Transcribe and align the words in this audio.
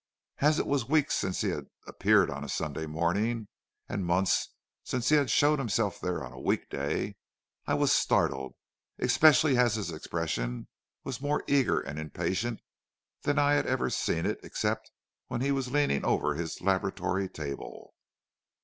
As 0.39 0.57
it 0.57 0.65
was 0.65 0.89
weeks 0.89 1.13
since 1.13 1.41
he 1.41 1.49
had 1.49 1.67
appeared 1.85 2.31
on 2.31 2.43
a 2.43 2.49
Sunday 2.49 2.87
morning 2.87 3.47
and 3.87 4.03
months 4.03 4.55
since 4.83 5.09
he 5.09 5.15
had 5.15 5.29
showed 5.29 5.59
himself 5.59 5.99
there 6.01 6.23
on 6.23 6.31
a 6.33 6.39
week 6.41 6.71
day, 6.71 7.17
I 7.67 7.75
was 7.75 7.91
startled, 7.93 8.55
especially 8.97 9.59
as 9.59 9.75
his 9.75 9.91
expression 9.91 10.67
was 11.03 11.21
more 11.21 11.43
eager 11.45 11.79
and 11.79 11.99
impatient 11.99 12.61
than 13.21 13.37
I 13.37 13.53
had 13.53 13.67
ever 13.67 13.91
seen 13.91 14.25
it 14.25 14.39
except 14.41 14.89
when 15.27 15.41
he 15.41 15.51
was 15.51 15.69
leaning 15.71 16.03
over 16.03 16.33
his 16.33 16.61
laboratory 16.61 17.29
table. 17.29 17.93